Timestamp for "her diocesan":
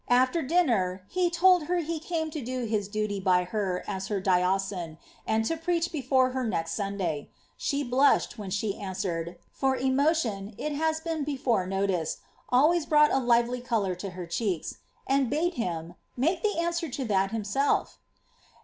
4.09-4.97